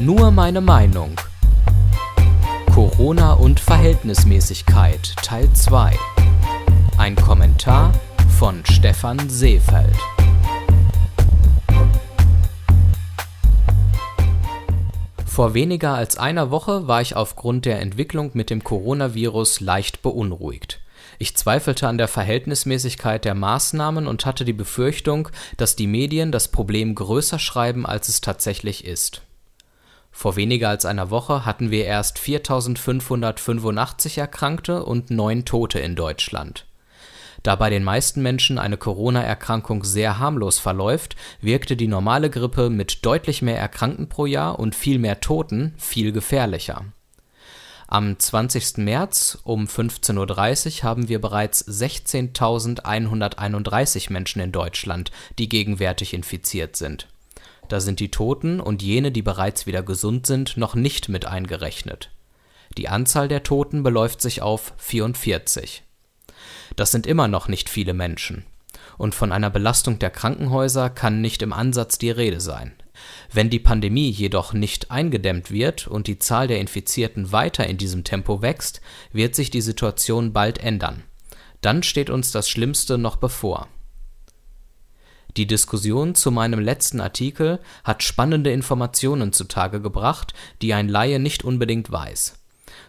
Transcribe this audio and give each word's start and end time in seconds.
Nur 0.00 0.30
meine 0.30 0.60
Meinung. 0.60 1.16
Corona 2.72 3.32
und 3.32 3.58
Verhältnismäßigkeit 3.58 5.16
Teil 5.22 5.52
2. 5.52 5.92
Ein 6.96 7.16
Kommentar 7.16 7.92
von 8.38 8.64
Stefan 8.64 9.28
Seefeld. 9.28 9.96
Vor 15.26 15.54
weniger 15.54 15.94
als 15.94 16.16
einer 16.16 16.52
Woche 16.52 16.86
war 16.86 17.02
ich 17.02 17.16
aufgrund 17.16 17.64
der 17.64 17.80
Entwicklung 17.80 18.30
mit 18.34 18.50
dem 18.50 18.62
Coronavirus 18.62 19.58
leicht 19.58 20.02
beunruhigt. 20.02 20.80
Ich 21.18 21.36
zweifelte 21.36 21.88
an 21.88 21.98
der 21.98 22.06
Verhältnismäßigkeit 22.06 23.24
der 23.24 23.34
Maßnahmen 23.34 24.06
und 24.06 24.26
hatte 24.26 24.44
die 24.44 24.52
Befürchtung, 24.52 25.28
dass 25.56 25.74
die 25.74 25.88
Medien 25.88 26.30
das 26.30 26.46
Problem 26.46 26.94
größer 26.94 27.40
schreiben, 27.40 27.84
als 27.84 28.08
es 28.08 28.20
tatsächlich 28.20 28.84
ist. 28.84 29.22
Vor 30.18 30.34
weniger 30.34 30.70
als 30.70 30.84
einer 30.84 31.10
Woche 31.10 31.46
hatten 31.46 31.70
wir 31.70 31.84
erst 31.84 32.18
4.585 32.18 34.18
Erkrankte 34.18 34.82
und 34.82 35.12
neun 35.12 35.44
Tote 35.44 35.78
in 35.78 35.94
Deutschland. 35.94 36.66
Da 37.44 37.54
bei 37.54 37.70
den 37.70 37.84
meisten 37.84 38.20
Menschen 38.20 38.58
eine 38.58 38.78
Corona-Erkrankung 38.78 39.84
sehr 39.84 40.18
harmlos 40.18 40.58
verläuft, 40.58 41.14
wirkte 41.40 41.76
die 41.76 41.86
normale 41.86 42.30
Grippe 42.30 42.68
mit 42.68 43.06
deutlich 43.06 43.42
mehr 43.42 43.60
Erkrankten 43.60 44.08
pro 44.08 44.26
Jahr 44.26 44.58
und 44.58 44.74
viel 44.74 44.98
mehr 44.98 45.20
Toten 45.20 45.74
viel 45.78 46.10
gefährlicher 46.10 46.84
am 47.90 48.18
20. 48.18 48.78
März 48.78 49.38
um 49.44 49.66
15.30 49.66 50.78
Uhr 50.78 50.82
haben 50.82 51.08
wir 51.08 51.20
bereits 51.20 51.64
16.131 51.66 54.12
Menschen 54.12 54.42
in 54.42 54.52
Deutschland, 54.52 55.10
die 55.38 55.48
gegenwärtig 55.48 56.12
infiziert 56.12 56.76
sind. 56.76 57.08
Da 57.68 57.80
sind 57.80 58.00
die 58.00 58.10
Toten 58.10 58.60
und 58.60 58.82
jene, 58.82 59.12
die 59.12 59.22
bereits 59.22 59.66
wieder 59.66 59.82
gesund 59.82 60.26
sind, 60.26 60.56
noch 60.56 60.74
nicht 60.74 61.08
mit 61.08 61.26
eingerechnet. 61.26 62.10
Die 62.76 62.88
Anzahl 62.88 63.28
der 63.28 63.42
Toten 63.42 63.82
beläuft 63.82 64.20
sich 64.20 64.42
auf 64.42 64.72
44. 64.78 65.82
Das 66.76 66.90
sind 66.90 67.06
immer 67.06 67.28
noch 67.28 67.48
nicht 67.48 67.68
viele 67.68 67.94
Menschen. 67.94 68.44
Und 68.96 69.14
von 69.14 69.32
einer 69.32 69.50
Belastung 69.50 69.98
der 69.98 70.10
Krankenhäuser 70.10 70.90
kann 70.90 71.20
nicht 71.20 71.42
im 71.42 71.52
Ansatz 71.52 71.98
die 71.98 72.10
Rede 72.10 72.40
sein. 72.40 72.72
Wenn 73.32 73.50
die 73.50 73.60
Pandemie 73.60 74.10
jedoch 74.10 74.52
nicht 74.52 74.90
eingedämmt 74.90 75.50
wird 75.50 75.86
und 75.86 76.06
die 76.06 76.18
Zahl 76.18 76.48
der 76.48 76.60
Infizierten 76.60 77.30
weiter 77.30 77.66
in 77.66 77.78
diesem 77.78 78.02
Tempo 78.02 78.42
wächst, 78.42 78.80
wird 79.12 79.34
sich 79.34 79.50
die 79.50 79.60
Situation 79.60 80.32
bald 80.32 80.58
ändern. 80.58 81.04
Dann 81.60 81.82
steht 81.82 82.10
uns 82.10 82.32
das 82.32 82.48
Schlimmste 82.48 82.98
noch 82.98 83.16
bevor. 83.16 83.68
Die 85.38 85.46
Diskussion 85.46 86.14
zu 86.14 86.30
meinem 86.30 86.60
letzten 86.60 87.00
Artikel 87.00 87.60
hat 87.84 88.02
spannende 88.02 88.52
Informationen 88.52 89.32
zutage 89.32 89.80
gebracht, 89.80 90.34
die 90.60 90.74
ein 90.74 90.88
Laie 90.88 91.18
nicht 91.18 91.44
unbedingt 91.44 91.90
weiß 91.90 92.38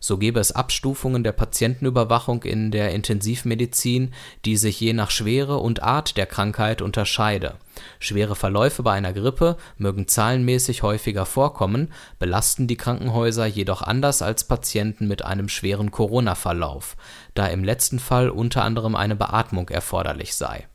so 0.00 0.18
gebe 0.18 0.40
es 0.40 0.52
Abstufungen 0.52 1.24
der 1.24 1.32
Patientenüberwachung 1.32 2.42
in 2.44 2.70
der 2.70 2.92
Intensivmedizin, 2.92 4.12
die 4.44 4.56
sich 4.56 4.80
je 4.80 4.92
nach 4.92 5.10
Schwere 5.10 5.58
und 5.58 5.82
Art 5.82 6.16
der 6.16 6.26
Krankheit 6.26 6.82
unterscheide. 6.82 7.56
Schwere 7.98 8.36
Verläufe 8.36 8.82
bei 8.82 8.92
einer 8.92 9.12
Grippe 9.12 9.56
mögen 9.76 10.08
zahlenmäßig 10.08 10.82
häufiger 10.82 11.26
vorkommen, 11.26 11.92
belasten 12.18 12.66
die 12.66 12.76
Krankenhäuser 12.76 13.46
jedoch 13.46 13.82
anders 13.82 14.22
als 14.22 14.44
Patienten 14.44 15.06
mit 15.06 15.24
einem 15.24 15.48
schweren 15.48 15.90
Corona-Verlauf, 15.90 16.96
da 17.34 17.46
im 17.46 17.64
letzten 17.64 17.98
Fall 17.98 18.30
unter 18.30 18.64
anderem 18.64 18.96
eine 18.96 19.16
Beatmung 19.16 19.68
erforderlich 19.68 20.34
sei 20.34 20.66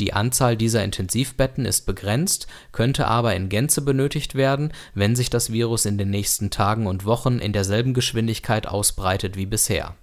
die 0.00 0.12
Anzahl 0.12 0.56
dieser 0.56 0.82
Intensivbetten 0.82 1.64
ist 1.64 1.86
begrenzt, 1.86 2.46
könnte 2.72 3.06
aber 3.06 3.36
in 3.36 3.48
Gänze 3.48 3.82
benötigt 3.82 4.34
werden, 4.34 4.72
wenn 4.94 5.14
sich 5.14 5.30
das 5.30 5.52
Virus 5.52 5.84
in 5.84 5.98
den 5.98 6.10
nächsten 6.10 6.50
Tagen 6.50 6.86
und 6.86 7.04
Wochen 7.04 7.38
in 7.38 7.52
derselben 7.52 7.94
Geschwindigkeit 7.94 8.66
ausbreitet 8.66 9.36
wie 9.36 9.46
bisher. 9.46 9.94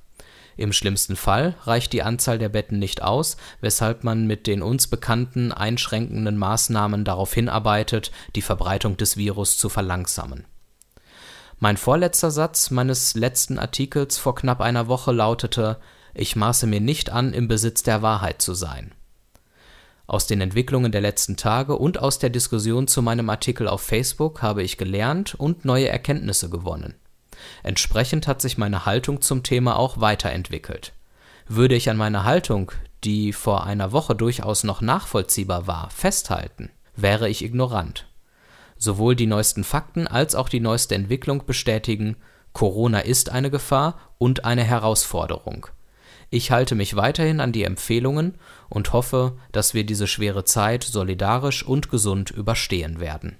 Im 0.55 0.73
schlimmsten 0.73 1.15
Fall 1.15 1.55
reicht 1.65 1.93
die 1.93 2.01
Anzahl 2.01 2.39
der 2.39 2.49
Betten 2.49 2.79
nicht 2.79 3.03
aus, 3.03 3.37
weshalb 3.61 4.03
man 4.03 4.25
mit 4.25 4.47
den 4.47 4.63
uns 4.63 4.87
bekannten 4.87 5.51
einschränkenden 5.51 6.37
Maßnahmen 6.37 7.05
darauf 7.05 7.33
hinarbeitet, 7.33 8.11
die 8.35 8.41
Verbreitung 8.41 8.97
des 8.97 9.17
Virus 9.17 9.57
zu 9.57 9.69
verlangsamen. 9.69 10.45
Mein 11.59 11.77
vorletzter 11.77 12.31
Satz 12.31 12.71
meines 12.71 13.15
letzten 13.15 13.59
Artikels 13.59 14.17
vor 14.17 14.35
knapp 14.35 14.61
einer 14.61 14.87
Woche 14.87 15.11
lautete 15.11 15.79
Ich 16.13 16.35
maße 16.35 16.67
mir 16.67 16.81
nicht 16.81 17.11
an, 17.11 17.33
im 17.33 17.47
Besitz 17.47 17.83
der 17.83 18.01
Wahrheit 18.01 18.41
zu 18.41 18.53
sein. 18.53 18.93
Aus 20.07 20.25
den 20.25 20.39
Entwicklungen 20.39 20.93
der 20.93 21.01
letzten 21.01 21.35
Tage 21.35 21.77
und 21.77 21.99
aus 21.99 22.17
der 22.17 22.29
Diskussion 22.29 22.87
zu 22.87 23.01
meinem 23.01 23.29
Artikel 23.29 23.67
auf 23.67 23.81
Facebook 23.81 24.41
habe 24.41 24.63
ich 24.63 24.77
gelernt 24.77 25.35
und 25.35 25.65
neue 25.65 25.89
Erkenntnisse 25.89 26.49
gewonnen. 26.49 26.95
Entsprechend 27.61 28.25
hat 28.25 28.41
sich 28.41 28.57
meine 28.57 28.85
Haltung 28.85 29.21
zum 29.21 29.43
Thema 29.43 29.77
auch 29.77 29.99
weiterentwickelt. 29.99 30.93
Würde 31.47 31.75
ich 31.75 31.89
an 31.89 31.97
meiner 31.97 32.23
Haltung, 32.23 32.71
die 33.03 33.33
vor 33.33 33.65
einer 33.65 33.91
Woche 33.91 34.15
durchaus 34.15 34.63
noch 34.63 34.79
nachvollziehbar 34.79 35.67
war, 35.67 35.89
festhalten, 35.89 36.71
wäre 36.95 37.29
ich 37.29 37.43
ignorant. 37.43 38.07
Sowohl 38.77 39.15
die 39.15 39.27
neuesten 39.27 39.65
Fakten 39.65 40.07
als 40.07 40.35
auch 40.35 40.47
die 40.47 40.61
neueste 40.61 40.95
Entwicklung 40.95 41.45
bestätigen, 41.45 42.15
Corona 42.53 42.99
ist 42.99 43.29
eine 43.29 43.51
Gefahr 43.51 43.99
und 44.17 44.45
eine 44.45 44.63
Herausforderung. 44.63 45.67
Ich 46.29 46.51
halte 46.51 46.75
mich 46.75 46.97
weiterhin 46.97 47.39
an 47.39 47.53
die 47.53 47.63
Empfehlungen 47.63 48.35
und 48.69 48.91
hoffe, 48.91 49.37
dass 49.53 49.73
wir 49.73 49.85
diese 49.85 50.07
schwere 50.07 50.43
Zeit 50.43 50.83
solidarisch 50.83 51.63
und 51.63 51.89
gesund 51.89 52.31
überstehen 52.31 52.99
werden. 52.99 53.37